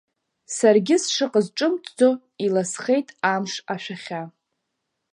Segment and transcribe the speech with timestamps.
[0.55, 2.09] Саргьы сшыҟаз ҿымҭӡо,
[2.45, 4.21] иласхеит амш ашәахьа.